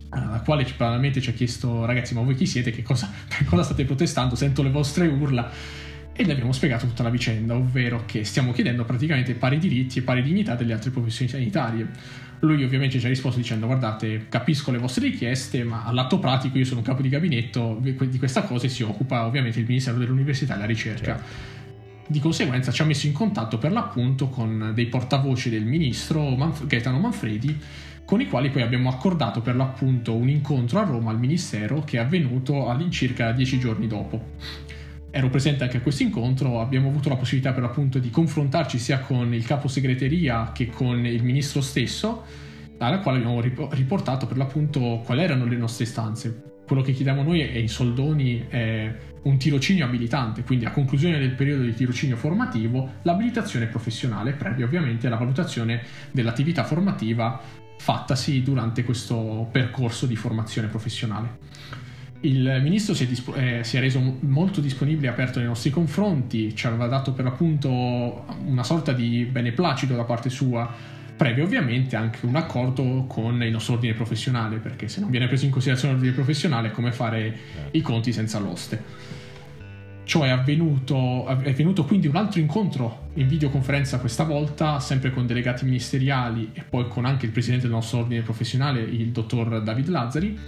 [0.08, 3.62] alla quale banalmente ci ha chiesto ragazzi ma voi chi siete, che cosa, per cosa
[3.62, 5.50] state protestando, sento le vostre urla.
[6.16, 10.02] E gli abbiamo spiegato tutta la vicenda, ovvero che stiamo chiedendo praticamente pari diritti e
[10.02, 14.78] pari dignità delle altre professioni sanitarie lui ovviamente ci ha risposto dicendo guardate capisco le
[14.78, 18.68] vostre richieste ma all'atto pratico io sono un capo di gabinetto di questa cosa e
[18.68, 21.16] si occupa ovviamente il Ministero dell'Università e della Ricerca.
[21.16, 21.52] Certo.
[22.06, 26.66] Di conseguenza ci ha messo in contatto per l'appunto con dei portavoci del ministro Manf-
[26.66, 27.58] Gaetano Manfredi
[28.04, 31.96] con i quali poi abbiamo accordato per l'appunto un incontro a Roma al Ministero che
[31.96, 34.32] è avvenuto all'incirca dieci giorni dopo
[35.16, 38.98] ero presente anche a questo incontro, abbiamo avuto la possibilità per l'appunto di confrontarci sia
[38.98, 42.24] con il capo segreteria che con il ministro stesso,
[42.78, 46.42] alla quale abbiamo riportato per l'appunto quali erano le nostre istanze.
[46.66, 51.30] Quello che chiediamo noi è in soldoni è un tirocinio abilitante, quindi a conclusione del
[51.30, 57.40] periodo di tirocinio formativo, l'abilitazione professionale, previa ovviamente la valutazione dell'attività formativa
[57.78, 61.82] fattasi durante questo percorso di formazione professionale.
[62.24, 65.68] Il ministro si è, disp- eh, si è, reso molto disponibile e aperto nei nostri
[65.68, 70.72] confronti, ci aveva dato per appunto una sorta di beneplacito da parte sua,
[71.14, 75.44] previo ovviamente anche un accordo con il nostro ordine professionale, perché se non viene preso
[75.44, 77.38] in considerazione l'ordine professionale è come fare
[77.72, 79.12] i conti senza l'oste.
[80.04, 85.26] Ciò è avvenuto, è avvenuto quindi un altro incontro in videoconferenza questa volta, sempre con
[85.26, 89.88] delegati ministeriali e poi con anche il presidente del nostro ordine professionale, il dottor David
[89.88, 90.38] Lazzari,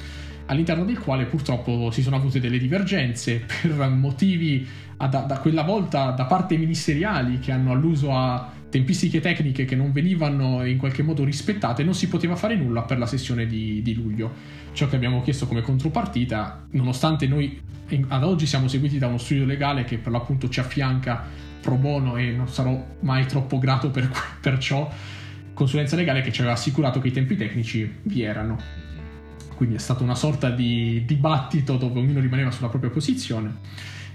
[0.47, 6.11] all'interno del quale purtroppo si sono avute delle divergenze per motivi da, da quella volta
[6.11, 11.25] da parte ministeriali che hanno alluso a tempistiche tecniche che non venivano in qualche modo
[11.25, 14.33] rispettate, non si poteva fare nulla per la sessione di, di luglio.
[14.73, 17.61] Ciò che abbiamo chiesto come contropartita, nonostante noi
[18.09, 21.25] ad oggi siamo seguiti da uno studio legale che per l'appunto ci affianca
[21.61, 24.91] pro bono e non sarò mai troppo grato per, per ciò,
[25.55, 28.86] consulenza legale che ci aveva assicurato che i tempi tecnici vi erano.
[29.57, 33.55] Quindi è stata una sorta di dibattito dove ognuno rimaneva sulla propria posizione.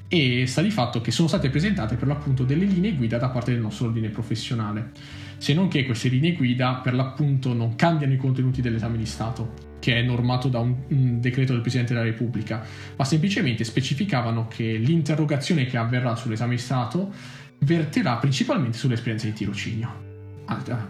[0.08, 3.52] E sta di fatto che sono state presentate per l'appunto delle linee guida da parte
[3.52, 4.92] del nostro ordine professionale,
[5.38, 9.54] se non che queste linee guida per l'appunto non cambiano i contenuti dell'esame di Stato,
[9.80, 12.62] che è normato da un, un decreto del Presidente della Repubblica,
[12.98, 17.12] ma semplicemente specificavano che l'interrogazione che avverrà sull'esame di Stato
[17.60, 20.11] verterà principalmente sull'esperienza di tirocinio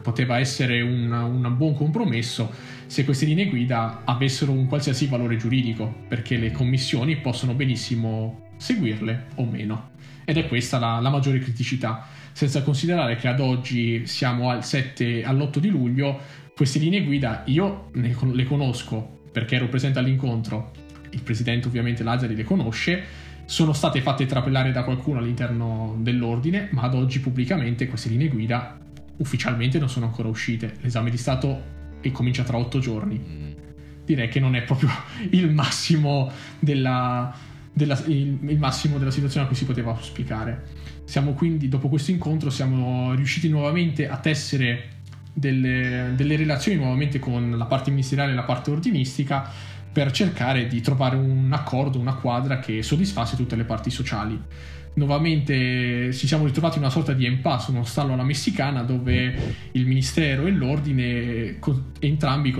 [0.01, 2.51] poteva essere un, un, buon compromesso
[2.85, 9.27] se queste linee guida avessero un qualsiasi valore giuridico, perché le commissioni possono benissimo seguirle
[9.35, 9.91] o meno.
[10.25, 15.23] Ed è questa la, la maggiore criticità, senza considerare che ad oggi siamo al 7
[15.23, 16.19] all'8 di luglio,
[16.55, 20.71] queste linee guida io ne, le conosco perché ero presente all'incontro,
[21.11, 23.03] il presidente ovviamente Lazzari le conosce,
[23.45, 28.77] sono state fatte trapelare da qualcuno all'interno dell'ordine, ma ad oggi pubblicamente queste linee guida
[29.21, 30.77] ufficialmente non sono ancora uscite.
[30.81, 31.79] L'esame di Stato
[32.11, 33.19] comincia tra otto giorni.
[33.23, 33.51] Mm.
[34.03, 34.89] Direi che non è proprio
[35.31, 36.29] il massimo
[36.59, 37.33] della,
[37.71, 40.63] della, il, il, massimo della situazione a cui si poteva auspicare.
[41.05, 44.99] Siamo quindi, dopo questo incontro, siamo riusciti nuovamente a tessere
[45.33, 49.49] delle, delle relazioni nuovamente con la parte ministeriale e la parte ordinistica
[49.91, 54.39] per cercare di trovare un accordo, una quadra che soddisfasse tutte le parti sociali.
[54.93, 59.85] Nuovamente ci siamo ritrovati in una sorta di impasse, uno stallo alla messicana dove il
[59.85, 61.59] ministero e l'ordine
[61.99, 62.53] entrambi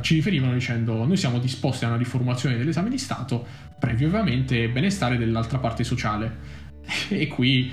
[0.00, 3.46] ci riferivano dicendo noi siamo disposti a una riformulazione dell'esame di Stato,
[3.78, 6.58] previo ovviamente benestare dell'altra parte sociale.
[7.10, 7.70] E qui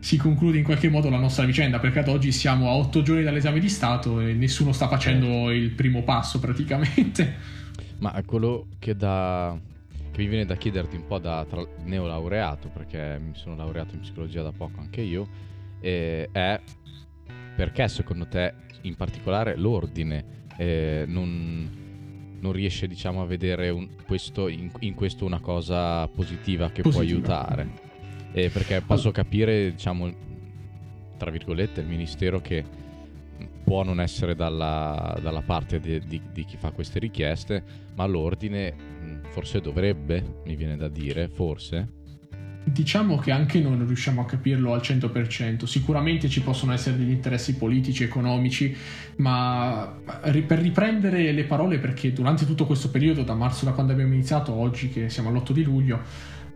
[0.00, 3.22] si conclude in qualche modo la nostra vicenda perché ad oggi siamo a otto giorni
[3.22, 7.56] dall'esame di Stato e nessuno sta facendo il primo passo praticamente.
[7.98, 9.56] Ma quello che, da,
[10.18, 14.00] che mi viene da chiederti un po' da tra, neolaureato, perché mi sono laureato in
[14.00, 15.28] psicologia da poco anche io,
[15.80, 16.28] è
[17.54, 18.52] perché secondo te
[18.82, 25.24] in particolare l'ordine eh, non, non, riesce diciamo a vedere un, questo, in, in, questo
[25.24, 27.04] una cosa positiva che positiva.
[27.04, 27.68] può aiutare?
[28.32, 30.12] Eh, perché posso capire diciamo
[31.16, 32.64] tra virgolette il ministero che
[33.62, 37.62] può non essere dalla, dalla parte di, di, di, chi fa queste richieste,
[37.94, 38.97] ma l'ordine
[39.38, 41.92] forse dovrebbe, mi viene da dire, forse.
[42.64, 47.12] Diciamo che anche noi non riusciamo a capirlo al 100%, sicuramente ci possono essere degli
[47.12, 48.76] interessi politici, economici,
[49.18, 49.96] ma
[50.44, 54.52] per riprendere le parole, perché durante tutto questo periodo, da marzo da quando abbiamo iniziato,
[54.52, 56.00] oggi che siamo all'8 di luglio,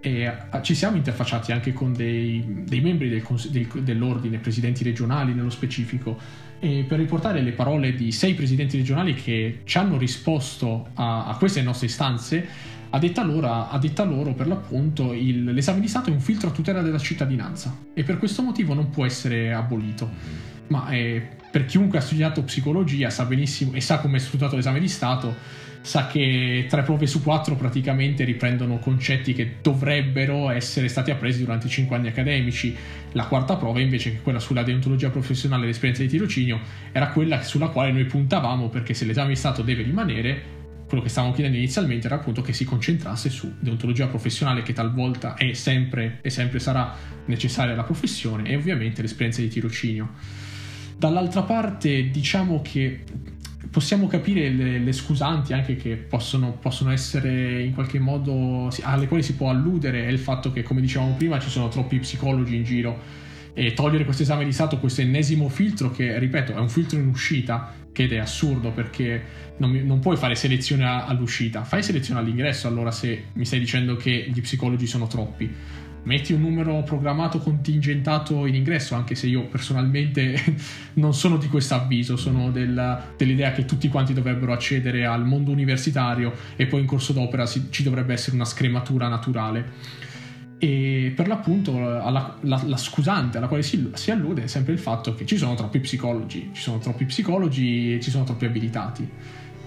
[0.01, 5.51] e ci siamo interfacciati anche con dei, dei membri del, del, dell'ordine, presidenti regionali nello
[5.51, 6.19] specifico,
[6.59, 11.63] per riportare le parole di sei presidenti regionali che ci hanno risposto a, a queste
[11.63, 12.47] nostre istanze,
[12.95, 16.51] a detta loro, a detta loro per l'appunto il, l'esame di Stato è un filtro
[16.51, 20.11] a tutela della cittadinanza e per questo motivo non può essere abolito.
[20.69, 24.79] Ma eh, per chiunque ha studiato psicologia sa benissimo e sa come è sfruttato l'esame
[24.79, 25.35] di Stato,
[25.81, 31.69] sa che tre prove su quattro praticamente riprendono concetti che dovrebbero essere stati appresi durante
[31.69, 32.77] i cinque anni accademici.
[33.13, 36.61] La quarta prova, invece, che quella sulla deontologia professionale e l'esperienza di tirocinio,
[36.93, 40.61] era quella sulla quale noi puntavamo perché se l'esame di Stato deve rimanere,
[40.93, 45.37] quello che stavamo chiedendo inizialmente era appunto che si concentrasse su deontologia professionale che talvolta
[45.37, 50.11] è sempre e sempre sarà necessaria alla professione e ovviamente l'esperienza di tirocinio.
[50.99, 53.05] Dall'altra parte diciamo che
[53.71, 59.23] possiamo capire le, le, scusanti anche che possono, possono, essere in qualche modo alle quali
[59.23, 62.65] si può alludere è il fatto che come dicevamo prima ci sono troppi psicologi in
[62.65, 63.01] giro
[63.55, 67.07] e togliere questo esame di Stato, questo ennesimo filtro che, ripeto, è un filtro in
[67.07, 69.23] uscita, ed è assurdo perché
[69.59, 74.31] non, non puoi fare selezione all'uscita, fai selezione all'ingresso allora se mi stai dicendo che
[74.33, 75.55] gli psicologi sono troppi
[76.05, 80.37] metti un numero programmato contingentato in ingresso, anche se io personalmente
[80.95, 85.51] non sono di questo avviso, sono del, dell'idea che tutti quanti dovrebbero accedere al mondo
[85.51, 90.11] universitario e poi in corso d'opera si, ci dovrebbe essere una scrematura naturale.
[90.65, 94.79] E per l'appunto alla, la, la, scusante alla quale si, si, allude è sempre il
[94.79, 99.11] fatto che ci sono troppi psicologi, ci sono troppi psicologi e ci sono troppi abilitati.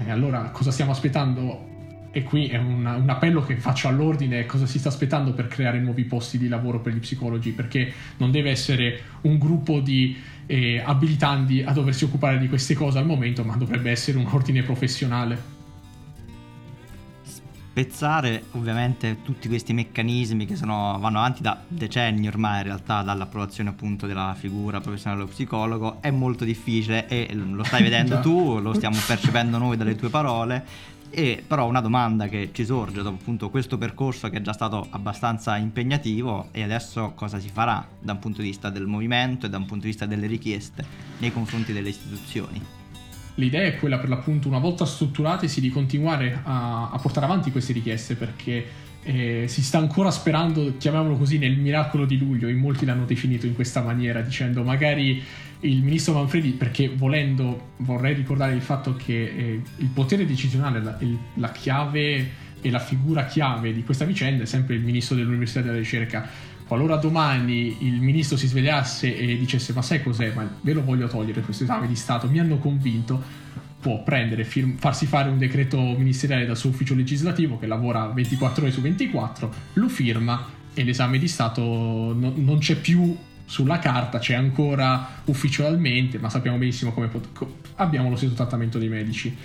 [0.06, 1.74] E allora cosa stiamo aspettando?
[2.16, 5.82] e qui è un, un, appello che faccio all'ordine, cosa si sta aspettando per creare
[5.82, 10.82] nuovi posti di lavoro per gli psicologi, perché non deve essere un gruppo di eh,
[10.82, 15.55] abilitanti a doversi occupare di queste cose al momento, ma dovrebbe essere un ordine professionale.
[17.76, 23.70] Spezzare ovviamente tutti questi meccanismi che sono, vanno avanti da decenni ormai in realtà dall'approvazione
[23.70, 28.74] appunto della figura professionale dello psicologo è molto difficile e lo stai vedendo tu, lo
[28.74, 30.66] stiamo percependo noi dalle tue parole
[31.10, 34.88] e però una domanda che ci sorge dopo appunto questo percorso che è già stato
[34.92, 39.50] abbastanza impegnativo e adesso cosa si farà da un punto di vista del movimento e
[39.50, 40.86] da un punto di vista delle richieste
[41.18, 42.85] nei confronti delle istituzioni?
[43.36, 47.52] L'idea è quella per l'appunto una volta strutturate sì di continuare a, a portare avanti
[47.52, 48.66] queste richieste perché
[49.08, 53.46] eh, si sta ancora sperando, chiamiamolo così, nel miracolo di luglio, in molti l'hanno definito
[53.46, 55.24] in questa maniera, dicendo magari
[55.60, 60.98] il ministro Manfredi, perché volendo, vorrei ricordare il fatto che eh, il potere decisionale, la,
[61.02, 65.62] il, la chiave e la figura chiave di questa vicenda è sempre il ministro dell'Università
[65.62, 66.28] della Ricerca.
[66.68, 71.08] Qualora domani il ministro si svegliasse e dicesse ma sai cos'è, ma ve lo voglio
[71.08, 73.22] togliere questo esame di Stato, mi hanno convinto,
[73.80, 78.64] può prendere, firm- farsi fare un decreto ministeriale dal suo ufficio legislativo che lavora 24
[78.64, 84.18] ore su 24, lo firma e l'esame di Stato no- non c'è più sulla carta
[84.18, 89.36] c'è ancora ufficialmente, ma sappiamo benissimo come pot- abbiamo lo stesso trattamento dei medici.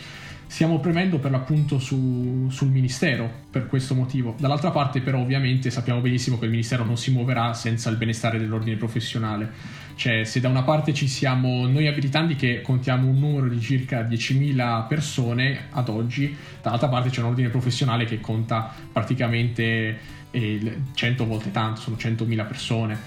[0.51, 4.35] Stiamo premendo per l'appunto su, sul Ministero per questo motivo.
[4.37, 8.37] Dall'altra parte però ovviamente sappiamo benissimo che il Ministero non si muoverà senza il benestare
[8.37, 9.49] dell'ordine professionale.
[9.95, 14.03] Cioè se da una parte ci siamo noi abilitanti che contiamo un numero di circa
[14.03, 19.99] 10.000 persone ad oggi, dall'altra parte c'è un ordine professionale che conta praticamente
[20.33, 22.99] eh, 100 volte tanto, sono 100.000 persone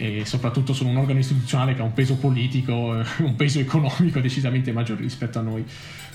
[0.00, 4.72] e soprattutto sono un organo istituzionale che ha un peso politico, un peso economico decisamente
[4.72, 5.62] maggiore rispetto a noi.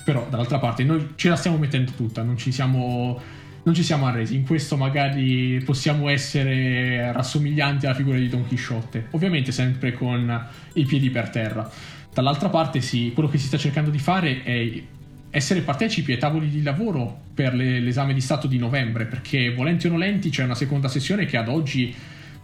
[0.04, 3.20] Però dall'altra parte noi ce la stiamo mettendo tutta, non ci siamo,
[3.62, 4.34] non ci siamo arresi.
[4.34, 10.84] In questo magari possiamo essere rassomiglianti alla figura di Don Chisciotte, ovviamente sempre con i
[10.84, 11.70] piedi per terra.
[12.12, 14.82] Dall'altra parte sì, quello che si sta cercando di fare è
[15.30, 19.86] essere partecipi ai tavoli di lavoro per le, l'esame di Stato di novembre, perché volenti
[19.86, 21.94] o nolenti c'è una seconda sessione che ad oggi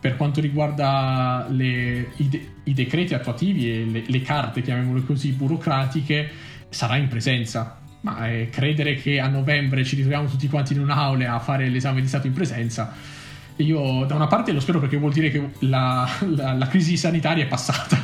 [0.03, 5.31] per quanto riguarda le, i, de, i, decreti attuativi e le, le, carte, chiamiamole così,
[5.31, 6.29] burocratiche,
[6.71, 7.79] sarà in presenza.
[8.01, 12.01] Ma eh, credere che a novembre ci ritroviamo tutti quanti in un'aula a fare l'esame
[12.01, 12.93] di Stato in presenza,
[13.59, 17.45] io da una parte lo spero perché vuol dire che la, la, la crisi sanitaria
[17.45, 17.97] è passata,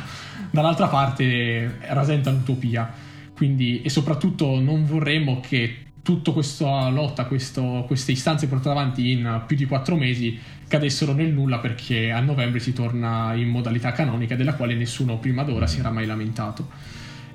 [0.51, 2.89] dall'altra parte rasenta l'utopia.
[3.35, 9.43] Quindi, e soprattutto non vorremmo che tutta questa lotta, questo, queste istanze portate avanti in
[9.45, 14.35] più di quattro mesi cadessero nel nulla perché a novembre si torna in modalità canonica
[14.35, 16.67] della quale nessuno prima d'ora si era mai lamentato.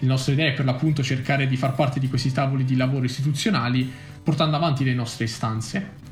[0.01, 3.05] La nostra idea è per l'appunto cercare di far parte di questi tavoli di lavoro
[3.05, 3.91] istituzionali
[4.23, 6.03] portando avanti le nostre istanze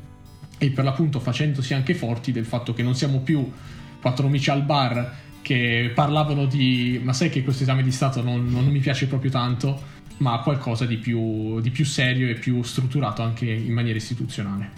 [0.57, 3.51] e per l'appunto facendosi anche forti del fatto che non siamo più
[3.99, 8.47] quattro amici al bar che parlavano di ma sai che questo esame di Stato non,
[8.49, 13.21] non mi piace proprio tanto ma qualcosa di più, di più serio e più strutturato
[13.21, 14.71] anche in maniera istituzionale.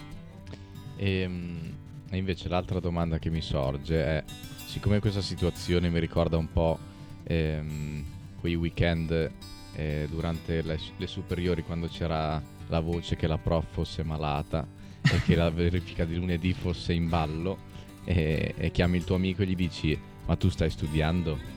[0.95, 1.73] E, ehm,
[2.09, 4.23] e invece l'altra domanda che mi sorge è,
[4.65, 6.79] siccome questa situazione mi ricorda un po'
[7.23, 8.03] ehm,
[8.39, 9.31] quei weekend
[9.75, 14.65] eh, durante le, le, superiori quando c'era la voce che la prof fosse malata
[15.01, 17.73] e che la verifica di lunedì fosse in ballo
[18.05, 21.54] e, e chiami il tuo amico e gli dici ma tu stai studiando?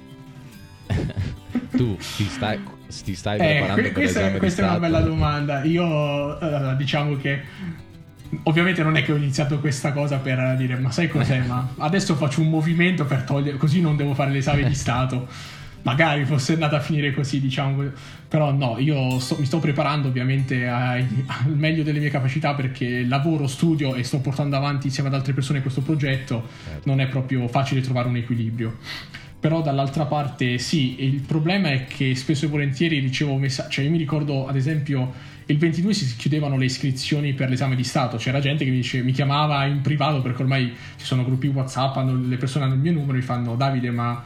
[1.77, 2.59] tu ti stai,
[3.05, 7.17] ti stai eh, preparando per questa, l'esame questa è una bella domanda io uh, diciamo
[7.17, 7.43] che
[8.43, 12.15] Ovviamente non è che ho iniziato questa cosa per dire ma sai cos'è, ma adesso
[12.15, 15.27] faccio un movimento per togliere, così non devo fare l'esame di Stato.
[15.83, 17.85] Magari fosse andata a finire così, diciamo.
[18.29, 23.05] Però no, io sto, mi sto preparando ovviamente ai, al meglio delle mie capacità perché
[23.05, 26.47] lavoro, studio e sto portando avanti insieme ad altre persone questo progetto.
[26.65, 26.83] Certo.
[26.85, 28.77] Non è proprio facile trovare un equilibrio
[29.41, 33.91] però dall'altra parte sì, il problema è che spesso e volentieri ricevo messaggi, cioè io
[33.91, 35.13] mi ricordo ad esempio
[35.47, 39.03] il 22 si chiudevano le iscrizioni per l'esame di Stato, c'era gente che mi, dice,
[39.03, 42.81] mi chiamava in privato perché ormai ci sono gruppi Whatsapp, hanno, le persone hanno il
[42.81, 44.23] mio numero e mi fanno Davide ma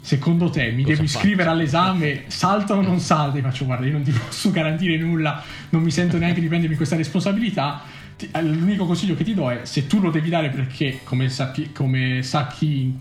[0.00, 1.18] secondo te mi Cosa devo faccio?
[1.18, 3.38] iscrivere all'esame, salta o non salta?
[3.38, 6.76] E faccio, guarda, io non ti posso garantire nulla, non mi sento neanche di prendermi
[6.76, 7.82] questa responsabilità.
[8.16, 11.70] Eh, L'unico consiglio che ti do è, se tu lo devi dare perché, come, sappi-
[11.72, 12.92] come sa chi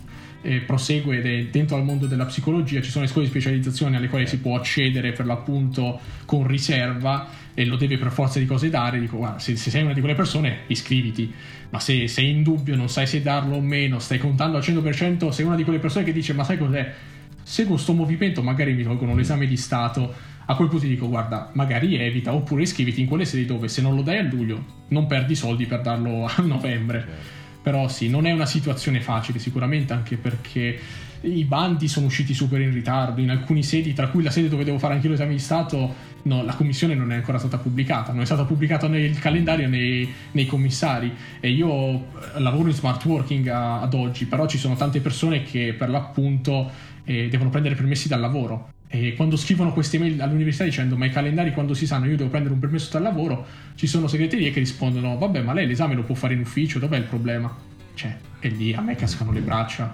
[0.42, 4.08] eh, prosegue è dentro al mondo della psicologia, ci sono le scuole di specializzazione alle
[4.08, 8.70] quali si può accedere per l'appunto con riserva e lo deve per forza di cose
[8.70, 11.34] dare, dico guarda, se, se sei una di quelle persone iscriviti,
[11.70, 15.30] ma se sei in dubbio, non sai se darlo o meno, stai contando al 100%,
[15.30, 16.94] sei una di quelle persone che dice ma sai cos'è?
[17.42, 20.14] Seguo sto movimento, magari mi tolgono l'esame di Stato,
[20.50, 23.82] a quel punto ti dico guarda, magari evita oppure iscriviti in quelle sedi dove se
[23.82, 27.36] non lo dai a luglio non perdi soldi per darlo a novembre.
[27.68, 30.80] Però sì, non è una situazione facile sicuramente anche perché
[31.24, 34.64] i bandi sono usciti super in ritardo, in alcune sedi, tra cui la sede dove
[34.64, 38.14] devo fare anche io l'esame di Stato, no, la commissione non è ancora stata pubblicata,
[38.14, 42.06] non è stata pubblicata nel calendario nei, nei commissari e io
[42.36, 45.90] eh, lavoro in smart working a- ad oggi, però ci sono tante persone che per
[45.90, 46.72] l'appunto
[47.04, 48.76] eh, devono prendere permessi dal lavoro.
[48.90, 52.30] E quando scrivono queste mail all'università dicendo ma i calendari quando si sanno io devo
[52.30, 56.04] prendere un permesso dal lavoro, ci sono segreterie che rispondono vabbè ma lei l'esame lo
[56.04, 57.54] può fare in ufficio, dov'è il problema?
[57.94, 59.94] Cioè, e lì a me cascano le braccia.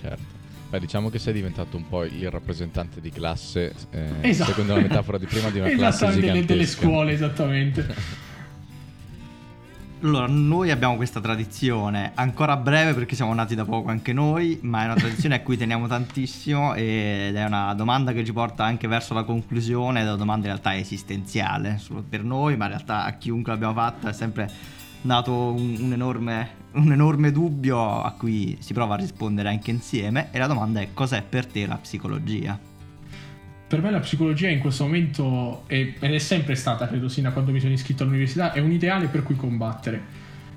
[0.00, 0.30] Certo.
[0.70, 4.52] Beh, diciamo che sei diventato un po' il rappresentante di classe, eh, Esatto.
[4.52, 6.80] secondo la metafora di prima, di una classe Esattamente, delle, delle gigantesca.
[6.80, 7.94] scuole, esattamente.
[10.04, 14.82] Allora, noi abbiamo questa tradizione ancora breve perché siamo nati da poco anche noi, ma
[14.82, 18.88] è una tradizione a cui teniamo tantissimo ed è una domanda che ci porta anche
[18.88, 23.04] verso la conclusione, è una domanda in realtà esistenziale, solo per noi, ma in realtà
[23.04, 24.50] a chiunque l'abbiamo fatta è sempre
[25.02, 30.30] dato un, un enorme, un enorme dubbio a cui si prova a rispondere anche insieme
[30.32, 32.71] e la domanda è cos'è per te la psicologia?
[33.72, 37.30] Per me la psicologia in questo momento, è, ed è sempre stata, credo, sin da
[37.30, 39.98] quando mi sono iscritto all'università, è un ideale per cui combattere.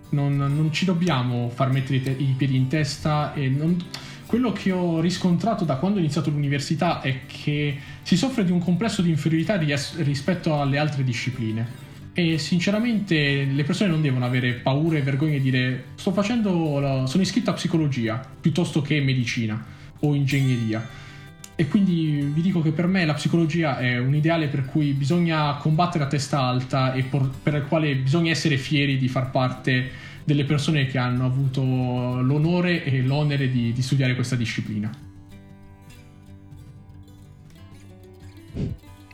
[0.09, 3.81] Non, non ci dobbiamo far mettere i, te- i piedi in testa e non-
[4.25, 8.59] quello che ho riscontrato da quando ho iniziato l'università è che si soffre di un
[8.59, 11.65] complesso di inferiorità ries- rispetto alle altre discipline.
[12.11, 17.05] E sinceramente le persone non devono avere paura e vergogna di dire sto facendo, la-
[17.05, 19.65] sono iscritto a psicologia piuttosto che medicina
[20.01, 21.03] o ingegneria.
[21.57, 25.55] E quindi vi dico che per me la psicologia è un ideale per cui bisogna
[25.55, 29.89] combattere a testa alta e por- per il quale bisogna essere fieri di far parte
[30.25, 34.91] delle persone che hanno avuto l'onore e l'onere di, di studiare questa disciplina.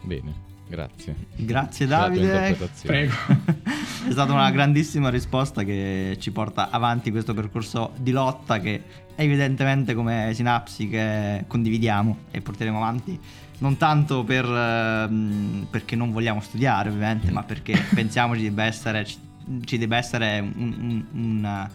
[0.03, 0.33] Bene,
[0.71, 1.15] grazie.
[1.35, 2.57] Grazie Davide.
[2.83, 3.13] Prego.
[4.07, 8.81] È stata una grandissima risposta che ci porta avanti questo percorso di lotta che
[9.15, 13.19] evidentemente come sinapsi che condividiamo e porteremo avanti
[13.59, 19.05] non tanto per, ehm, perché non vogliamo studiare ovviamente ma perché pensiamo ci debba essere,
[19.05, 19.17] ci,
[19.65, 21.69] ci debba essere un, un, un,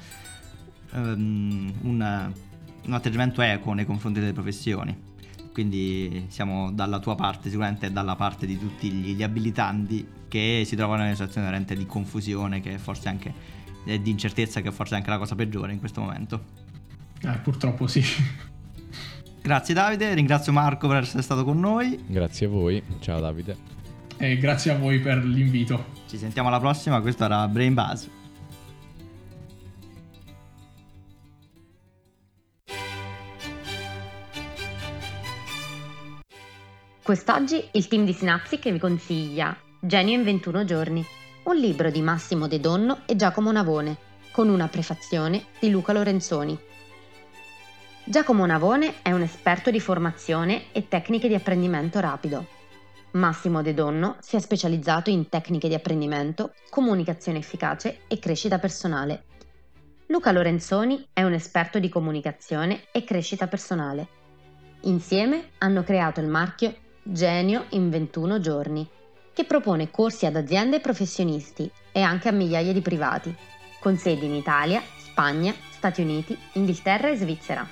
[0.94, 2.32] ehm, un-
[2.86, 5.05] un atteggiamento equo nei confronti delle professioni
[5.56, 10.64] quindi siamo dalla tua parte sicuramente e dalla parte di tutti gli, gli abilitanti che
[10.66, 13.32] si trovano in una situazione veramente di confusione che forse anche
[13.84, 16.44] di incertezza che forse è anche la cosa peggiore in questo momento
[17.22, 18.04] Eh, purtroppo sì.
[19.40, 22.82] grazie Davide ringrazio Marco per essere stato con noi Grazie a voi.
[22.98, 23.56] Ciao Davide.
[24.18, 25.86] E grazie a voi per l'invito.
[26.06, 28.08] ci sentiamo alla prossima questo era Brain Buzz
[37.06, 41.06] Quest'oggi il team di Sinapsi che vi consiglia Genio in 21 giorni,
[41.44, 43.96] un libro di Massimo De Donno e Giacomo Navone,
[44.32, 46.58] con una prefazione di Luca Lorenzoni.
[48.02, 52.44] Giacomo Navone è un esperto di formazione e tecniche di apprendimento rapido.
[53.12, 59.26] Massimo De Donno si è specializzato in tecniche di apprendimento, comunicazione efficace e crescita personale.
[60.06, 64.08] Luca Lorenzoni è un esperto di comunicazione e crescita personale.
[64.80, 66.74] Insieme hanno creato il marchio
[67.08, 68.84] Genio in 21 giorni,
[69.32, 73.32] che propone corsi ad aziende e professionisti e anche a migliaia di privati,
[73.78, 77.64] con sedi in Italia, Spagna, Stati Uniti, Inghilterra e Svizzera.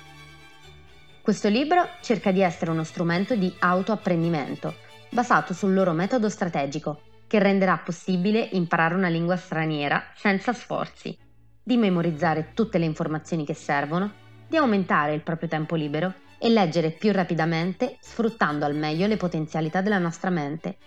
[1.21, 4.73] Questo libro cerca di essere uno strumento di autoapprendimento,
[5.09, 11.17] basato sul loro metodo strategico, che renderà possibile imparare una lingua straniera senza sforzi,
[11.61, 14.13] di memorizzare tutte le informazioni che servono,
[14.47, 19.81] di aumentare il proprio tempo libero e leggere più rapidamente sfruttando al meglio le potenzialità
[19.81, 20.77] della nostra mente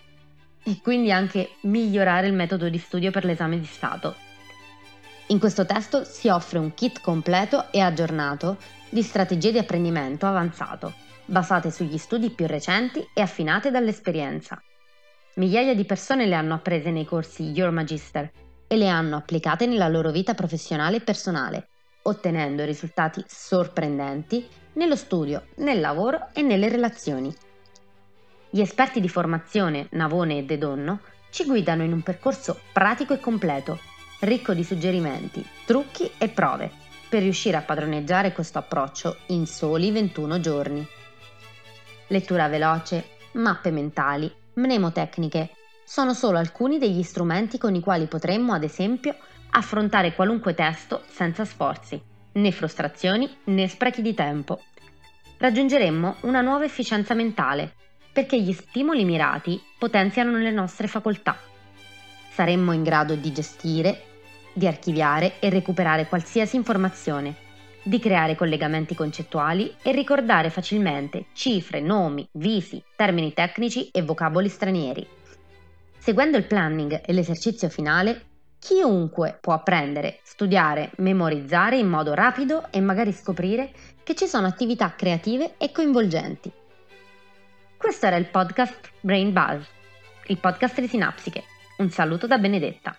[0.63, 4.15] e quindi anche migliorare il metodo di studio per l'esame di Stato.
[5.27, 8.55] In questo testo si offre un kit completo e aggiornato
[8.89, 10.93] di strategie di apprendimento avanzato,
[11.25, 14.63] basate sugli studi più recenti e affinate dall'esperienza.
[15.35, 18.31] Migliaia di persone le hanno apprese nei corsi Your Magister
[18.65, 21.67] e le hanno applicate nella loro vita professionale e personale,
[22.03, 27.33] ottenendo risultati sorprendenti nello studio, nel lavoro e nelle relazioni.
[28.49, 33.19] Gli esperti di formazione Navone e De Donno ci guidano in un percorso pratico e
[33.19, 33.79] completo,
[34.21, 36.71] ricco di suggerimenti, trucchi e prove,
[37.07, 40.87] per riuscire a padroneggiare questo approccio in soli 21 giorni.
[42.07, 45.51] Lettura veloce, mappe mentali, mnemotecniche
[45.83, 49.15] sono solo alcuni degli strumenti con i quali potremmo, ad esempio,
[49.51, 51.99] affrontare qualunque testo senza sforzi,
[52.39, 54.61] né frustrazioni né sprechi di tempo.
[55.37, 57.73] Raggiungeremmo una nuova efficienza mentale,
[58.11, 61.37] perché gli stimoli mirati potenziano le nostre facoltà.
[62.31, 64.03] Saremmo in grado di gestire,
[64.53, 67.35] di archiviare e recuperare qualsiasi informazione,
[67.83, 75.07] di creare collegamenti concettuali e ricordare facilmente cifre, nomi, visi, termini tecnici e vocaboli stranieri.
[75.97, 78.28] Seguendo il planning e l'esercizio finale,
[78.59, 83.71] Chiunque può apprendere, studiare, memorizzare in modo rapido e magari scoprire
[84.03, 86.51] che ci sono attività creative e coinvolgenti.
[87.77, 89.65] Questo era il podcast Brain Buzz,
[90.27, 91.43] il podcast di Sinapsiche.
[91.77, 92.97] Un saluto da Benedetta.